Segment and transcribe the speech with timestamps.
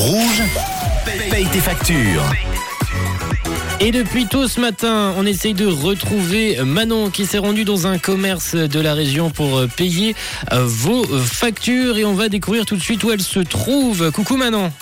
[0.00, 0.42] Rouge,
[1.30, 2.24] paye tes factures.
[3.80, 7.98] Et depuis tôt ce matin, on essaye de retrouver Manon qui s'est rendue dans un
[7.98, 10.16] commerce de la région pour payer
[10.52, 14.10] euh, vos factures et on va découvrir tout de suite où elle se trouve.
[14.10, 14.72] Coucou Manon.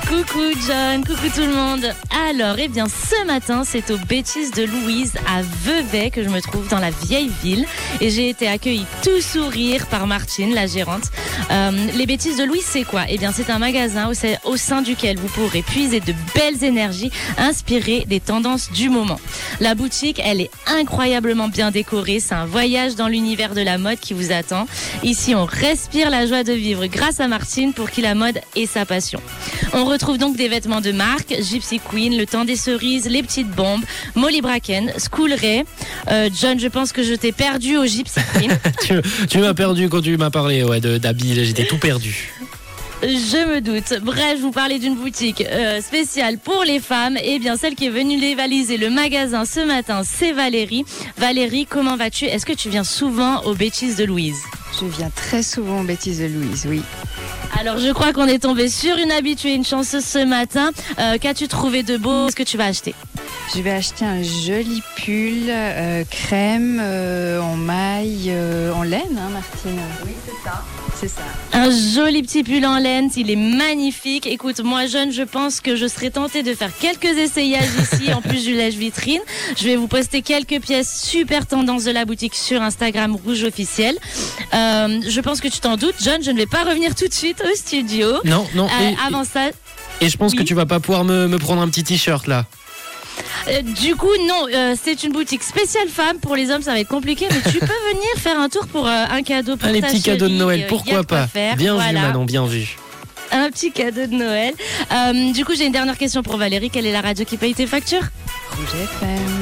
[0.00, 1.92] Coucou John, coucou tout le monde.
[2.28, 6.40] Alors, eh bien, ce matin, c'est aux bêtises de Louise à Vevey que je me
[6.40, 7.66] trouve dans la vieille ville
[8.00, 11.04] et j'ai été accueillie tout sourire par Martine, la gérante.
[11.50, 13.02] Euh, les bêtises de Louise, c'est quoi?
[13.08, 17.10] Eh bien, c'est un magasin au, au sein duquel vous pourrez puiser de belles énergies
[17.36, 19.20] inspirées des tendances du moment.
[19.60, 22.20] La boutique, elle est incroyablement bien décorée.
[22.20, 24.66] C'est un voyage dans l'univers de la mode qui vous attend.
[25.02, 28.66] Ici, on respire la joie de vivre grâce à Martine pour qui la mode est
[28.66, 29.20] sa passion.
[29.74, 33.50] On retrouve donc des vêtements de marque, Gypsy Queen, Le Temps des Cerises, Les Petites
[33.50, 33.82] Bombes,
[34.14, 35.64] Molly Bracken, School Ray.
[36.10, 38.58] Euh, John, je pense que je t'ai perdu au Gypsy Queen.
[38.84, 38.94] tu
[39.28, 42.32] tu m'as perdu quand tu m'as parlé ouais, de- d'habits, j'étais tout perdu.
[43.02, 43.94] Je me doute.
[44.00, 47.16] Bref, je vous parlais d'une boutique euh, spéciale pour les femmes.
[47.16, 50.84] Et bien, celle qui est venue dévaliser le magasin ce matin, c'est Valérie.
[51.18, 52.26] Valérie, comment vas-tu?
[52.26, 54.38] Est-ce que tu viens souvent aux bêtises de Louise?
[54.80, 56.82] Je viens très souvent aux bêtises de Louise, oui.
[57.62, 60.72] Alors, je crois qu'on est tombé sur une habituée, une chanceuse ce matin.
[60.98, 62.26] Euh, Qu'as-tu trouvé de beau?
[62.26, 62.92] Qu'est-ce que tu vas acheter?
[63.54, 69.28] Je vais acheter un joli pull euh, crème euh, en maille, euh, en laine, hein,
[69.30, 70.64] Martine Oui, c'est ça.
[70.98, 71.22] C'est ça.
[71.52, 74.26] Un joli petit pull en laine, il est magnifique.
[74.26, 78.22] Écoute, moi jeune, je pense que je serais tentée de faire quelques essayages ici, en
[78.22, 79.20] plus du lèche-vitrine.
[79.58, 83.98] Je vais vous poster quelques pièces super tendances de la boutique sur Instagram Rouge Officiel.
[84.54, 87.14] Euh, je pense que tu t'en doutes, John, je ne vais pas revenir tout de
[87.14, 88.06] suite au studio.
[88.24, 88.66] Non, non.
[88.66, 89.50] Euh, et, avant ça,
[90.00, 92.44] et je pense que tu vas pas pouvoir me, me prendre un petit t-shirt là.
[93.48, 96.18] Euh, du coup, non, euh, c'est une boutique spéciale femme.
[96.18, 98.86] Pour les hommes, ça va être compliqué, mais tu peux venir faire un tour pour
[98.86, 101.56] euh, un cadeau pour Ah, les ta petits cadeaux de Noël, pourquoi pas faire.
[101.56, 101.94] Bien vu.
[101.94, 102.76] Manon, bien vu.
[103.30, 104.54] Un petit cadeau de Noël.
[104.92, 106.70] Euh, du coup, j'ai une dernière question pour Valérie.
[106.70, 108.02] Quelle est la radio qui paye tes factures?
[108.50, 109.41] Rouge FM.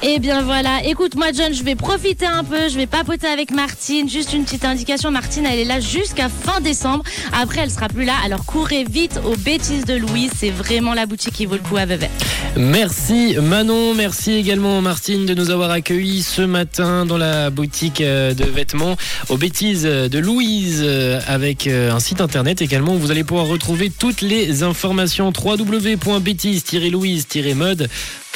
[0.00, 3.50] Eh bien voilà, écoute moi John, je vais profiter un peu, je vais papoter avec
[3.50, 7.88] Martine, juste une petite indication, Martine elle est là jusqu'à fin décembre, après elle sera
[7.88, 11.56] plus là, alors courez vite aux bêtises de Louise, c'est vraiment la boutique qui vaut
[11.56, 12.08] le coup à Vevey.
[12.56, 18.34] Merci Manon, merci également Martine de nous avoir accueillis ce matin dans la boutique euh,
[18.34, 18.96] de vêtements
[19.30, 23.46] aux bêtises de Louise euh, avec euh, un site internet également où vous allez pouvoir
[23.46, 25.32] retrouver toutes les informations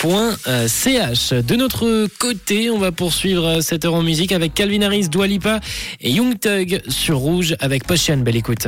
[0.03, 1.33] www.bêtises-louise-mode.ch.
[1.33, 5.61] De notre côté, on va poursuivre cette heure en musique avec Calvin Harris, Dua Lipa
[6.01, 8.19] et Young Thug sur Rouge avec Potion.
[8.19, 8.67] Belle écoute.